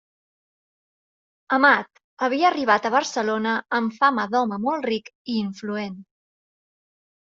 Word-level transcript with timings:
Amat 1.57 2.01
havia 2.29 2.49
arribat 2.51 2.89
a 2.91 2.95
Barcelona 2.97 3.55
amb 3.83 3.97
fama 4.01 4.29
d’home 4.35 4.63
molt 4.69 4.93
ric 4.95 5.17
i 5.17 5.41
influent. 5.49 6.07